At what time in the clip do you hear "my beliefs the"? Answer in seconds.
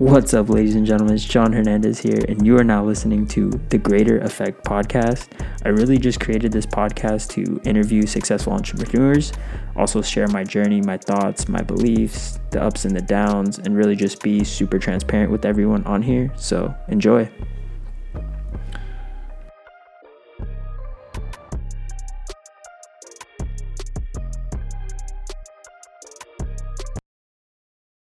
11.48-12.60